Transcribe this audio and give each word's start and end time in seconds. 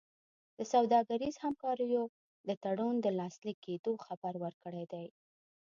د 0.57 0.59
سوداګریزو 0.73 1.39
همکاریو 1.45 2.03
د 2.47 2.49
تړون 2.63 2.95
د 3.01 3.07
لاسلیک 3.19 3.57
کېدو 3.65 3.91
خبر 4.05 4.33
ورکړی 4.43 4.83
دی. 4.93 5.07